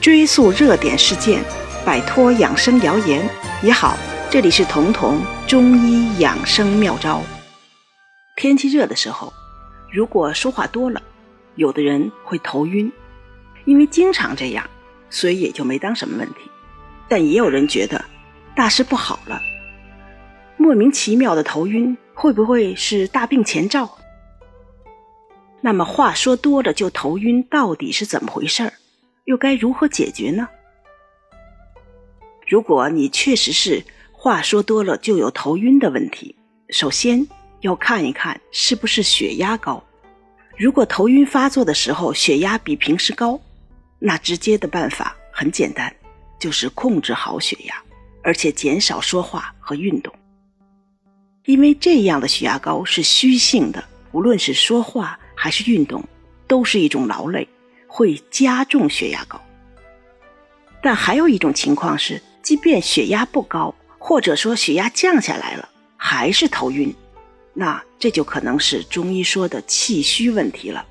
[0.00, 1.42] 追溯热点事件，
[1.84, 3.26] 摆脱养生谣言
[3.62, 3.96] 也好。
[4.30, 7.22] 这里是彤彤中医养生妙招。
[8.36, 9.32] 天气热的时候，
[9.92, 11.00] 如果说话多了，
[11.54, 12.92] 有的人会头晕，
[13.64, 14.68] 因为经常这样，
[15.08, 16.40] 所以也就没当什么问题。
[17.08, 18.04] 但也有人觉得
[18.56, 19.40] 大事不好了，
[20.56, 23.88] 莫名其妙的头晕，会不会是大病前兆？
[25.60, 28.72] 那么话说多了就头晕，到底是怎么回事儿？
[29.24, 30.48] 又该如何解决呢？
[32.46, 33.82] 如果你确实是
[34.12, 36.36] 话说多了就有头晕的问题，
[36.68, 37.26] 首先
[37.60, 39.82] 要看一看是不是血压高。
[40.56, 43.40] 如果头晕发作的时候血压比平时高，
[43.98, 45.94] 那直接的办法很简单，
[46.38, 47.82] 就是控制好血压，
[48.22, 50.14] 而且减少说话和运动。
[51.46, 53.82] 因为这样的血压高是虚性的，
[54.12, 56.04] 无论是说话还是运动，
[56.46, 57.48] 都是一种劳累。
[57.96, 59.40] 会加重血压高，
[60.82, 66.92] 但还有一种情况是，即便血压不高，或者说血压降下来了，还是头晕，
[67.52, 70.84] 那这就可能是中医说的气虚问题了。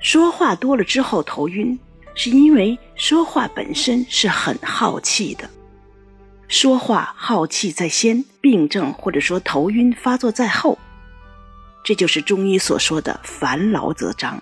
[0.00, 1.76] 说话多了之后头晕，
[2.14, 5.50] 是因为说话本身是很耗气的，
[6.46, 10.78] 说话耗气在先，病症或者说头晕发作在后，
[11.82, 14.40] 这就是中医所说的烦劳则张。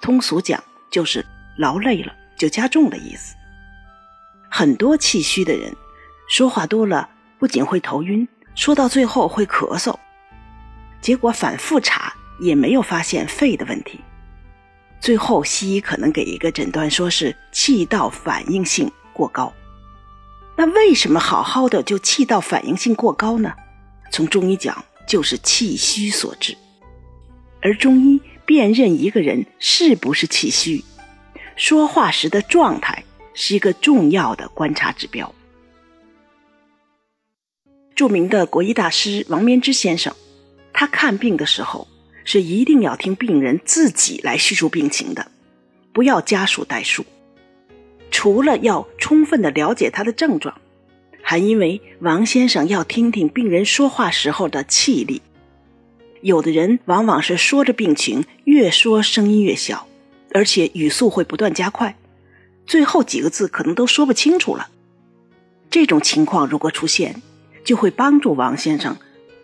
[0.00, 0.60] 通俗讲。
[0.92, 1.24] 就是
[1.56, 3.34] 劳累了就加重的意思。
[4.48, 5.74] 很多气虚的人
[6.28, 9.96] 说话多了，不仅会头晕，说到最后会咳嗽。
[11.00, 14.00] 结果反复查也没有发现肺的问题，
[15.00, 19.52] 最后西医可能给一个诊断，说是气道反应性过高。
[20.56, 23.54] 那为什么好好的就气道反应性过高呢？
[24.12, 26.54] 从中医讲，就是气虚所致。
[27.62, 28.20] 而中医。
[28.52, 30.84] 辨认一个人是不是气虚，
[31.56, 35.34] 说话时的状态是一个重要的观察指标。
[37.94, 40.14] 著名的国医大师王绵之先生，
[40.70, 41.88] 他看病的时候
[42.26, 45.30] 是一定要听病人自己来叙述病情的，
[45.94, 47.06] 不要家属代述。
[48.10, 50.60] 除了要充分的了解他的症状，
[51.22, 55.22] 还因为王先生要听听病人说话时候的气力。
[56.22, 59.88] 有的人往往是说着病情，越说声音越小，
[60.32, 61.98] 而且语速会不断加快，
[62.64, 64.68] 最后几个字可能都说不清楚了。
[65.68, 67.20] 这种情况如果出现，
[67.64, 68.96] 就会帮助王先生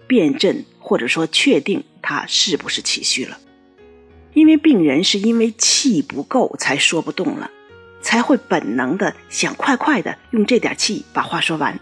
[0.06, 3.38] 辨证或者说确定他是不是气虚了。
[4.34, 7.50] 因为病人是因为气不够才说不动了，
[8.00, 11.80] 才会本能的想快快的用这点气把话说完，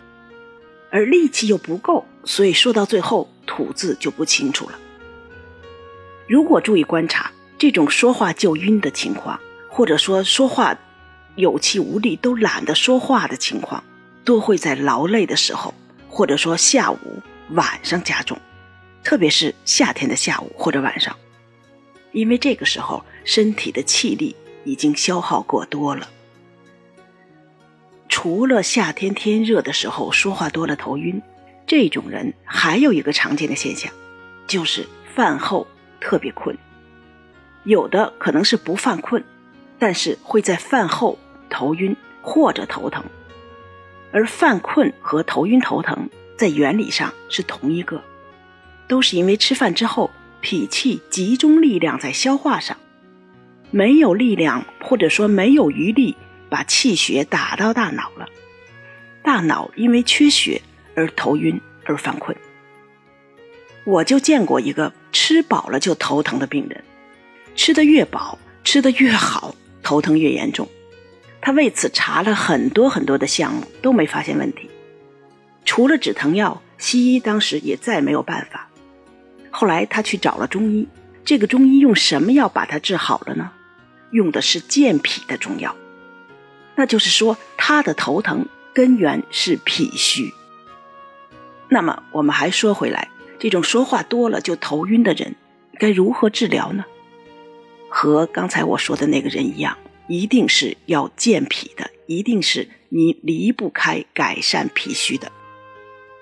[0.90, 4.78] 而力气又不够，所以说到最后吐字就不清楚了。
[6.26, 9.38] 如果注意观察这种说话就晕的情况，
[9.68, 10.76] 或者说说话
[11.36, 13.82] 有气无力、都懒得说话的情况，
[14.24, 15.72] 多会在劳累的时候，
[16.08, 16.98] 或者说下午、
[17.50, 18.38] 晚上加重，
[19.04, 21.16] 特别是夏天的下午或者晚上，
[22.12, 26.08] 因为这个时候身体的气力已经消耗过多了。
[28.08, 31.22] 除了夏天天热的时候说话多了头晕，
[31.66, 33.92] 这种人还有一个常见的现象，
[34.48, 35.66] 就是饭后。
[36.06, 36.56] 特别困，
[37.64, 39.24] 有的可能是不犯困，
[39.76, 41.18] 但是会在饭后
[41.50, 43.02] 头晕或者头疼，
[44.12, 46.08] 而犯困和头晕头疼
[46.38, 48.00] 在原理上是同一个，
[48.86, 52.76] 都是因为吃饭之后脾气集中力量在消化上，
[53.72, 56.16] 没有力量或者说没有余力
[56.48, 58.28] 把气血打到大脑了，
[59.24, 60.62] 大脑因为缺血
[60.94, 62.36] 而头晕而犯困。
[63.86, 66.82] 我就见过一个吃饱了就头疼的病人，
[67.54, 70.68] 吃的越饱，吃的越好，头疼越严重。
[71.40, 74.68] 他为此查了很多很多的项目，都没发现问题。
[75.64, 78.68] 除了止疼药，西医当时也再没有办法。
[79.52, 80.88] 后来他去找了中医，
[81.24, 83.52] 这个中医用什么药把他治好了呢？
[84.10, 85.76] 用的是健脾的中药。
[86.74, 90.34] 那就是说，他的头疼根源是脾虚。
[91.68, 93.08] 那么我们还说回来。
[93.38, 95.34] 这种说话多了就头晕的人，
[95.78, 96.84] 该如何治疗呢？
[97.88, 99.76] 和刚才我说的那个人一样，
[100.08, 105.30] 一定是要健脾的，一定是你离不开改善脾虚的。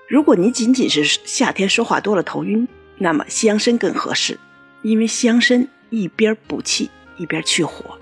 [0.07, 2.67] 如果你仅仅是夏天说话多了头晕，
[2.97, 4.39] 那么西洋参更合适，
[4.83, 7.97] 因为西洋参一边补气一边去火。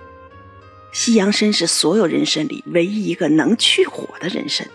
[0.91, 4.67] 西洋参是所有人参里唯一一个能去火的人参。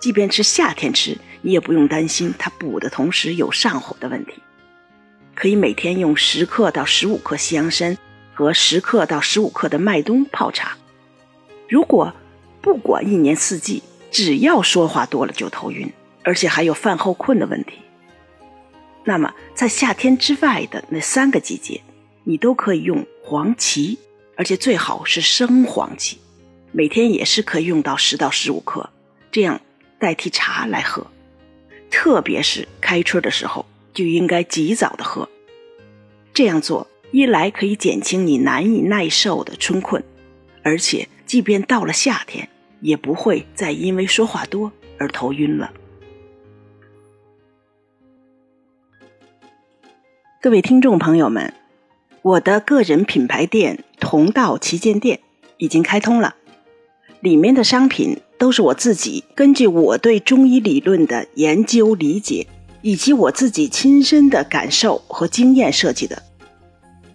[0.00, 4.34] 即便是夏天吃，你也不用担心它补的同时有上火的问题。
[5.34, 7.96] 可以每天用十克到十五克西洋参
[8.34, 10.76] 和十克到十五克的麦冬泡茶，
[11.68, 12.12] 如果
[12.60, 15.92] 不管一年四季，只要说话多了就头晕，
[16.24, 17.78] 而且还有饭后困的问题，
[19.04, 21.80] 那么在夏天之外的那三个季节，
[22.24, 23.96] 你都可以用黄芪，
[24.36, 26.18] 而且最好是生黄芪，
[26.72, 28.90] 每天也是可以用到十到十五克，
[29.30, 29.60] 这样
[29.98, 31.06] 代替茶来喝。
[31.90, 35.28] 特别是开春的时候，就应该及早的喝。
[36.32, 40.04] 这样做一来可以减轻你难以耐受的春困，
[40.62, 42.48] 而且即便到了夏天。
[42.80, 45.72] 也不会再因为说话多而头晕了。
[50.40, 51.52] 各位听众朋友们，
[52.22, 55.18] 我的个人品牌店同道旗舰店
[55.56, 56.36] 已经开通了，
[57.18, 62.46] 里面的商品都是我自己根据我对中医理论的研究理解，
[62.82, 66.22] 以及我自己亲身的感受和经验设计的。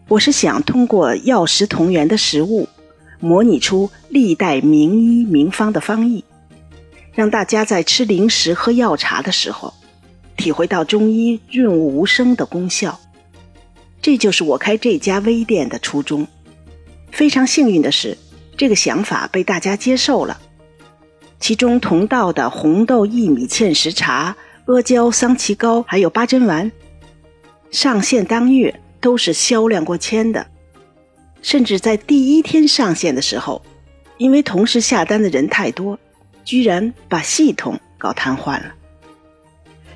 [0.10, 2.68] 我是想通过药食同源的食物。
[3.20, 6.26] 模拟出历代名医名方的方义，
[7.14, 9.74] 让大家在吃零食、喝药茶的时候，
[10.36, 13.00] 体会到中医润物无声的功效。
[14.02, 16.28] 这就是我开这家微店的初衷。
[17.14, 18.18] 非常幸运的是，
[18.58, 20.38] 这个想法被大家接受了。
[21.44, 26.72] 其中同道的红豆薏米芡实茶、阿胶桑葺膏，还有八珍丸，
[27.70, 30.48] 上线当月都是销量过千的。
[31.42, 33.62] 甚至在第一天上线的时候，
[34.18, 36.00] 因为同时下单的人太多，
[36.46, 38.74] 居然把系统搞瘫痪了。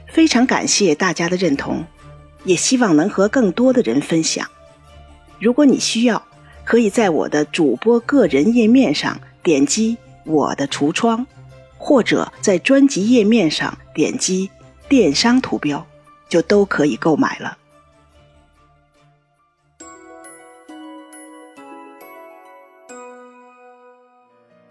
[0.05, 1.85] 非常感谢大家的认同，
[2.43, 4.45] 也希望能和更多的人分享。
[5.39, 6.21] 如果你需要，
[6.65, 9.95] 可以在我的主播个人页面上点击
[10.25, 11.25] 我的橱窗，
[11.77, 14.49] 或者在专辑页面上点击
[14.89, 15.85] 电商图标，
[16.27, 17.57] 就都可以购买了。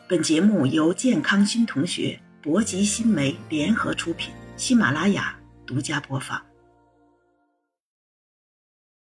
[0.09, 5.37] 本节目由健康新同学、博吉新媒联合出品，喜马拉雅
[5.67, 6.41] 独家播放。